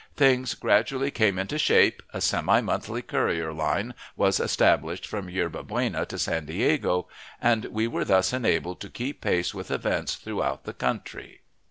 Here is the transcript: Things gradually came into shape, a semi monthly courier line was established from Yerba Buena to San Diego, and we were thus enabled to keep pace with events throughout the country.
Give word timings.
Things 0.15 0.55
gradually 0.55 1.11
came 1.11 1.37
into 1.37 1.59
shape, 1.59 2.01
a 2.11 2.21
semi 2.21 2.59
monthly 2.59 3.03
courier 3.03 3.53
line 3.53 3.93
was 4.15 4.39
established 4.39 5.05
from 5.05 5.29
Yerba 5.29 5.61
Buena 5.61 6.07
to 6.07 6.17
San 6.17 6.45
Diego, 6.47 7.07
and 7.39 7.65
we 7.65 7.85
were 7.87 8.03
thus 8.03 8.33
enabled 8.33 8.81
to 8.81 8.89
keep 8.89 9.21
pace 9.21 9.53
with 9.53 9.69
events 9.69 10.15
throughout 10.15 10.63
the 10.63 10.73
country. 10.73 11.41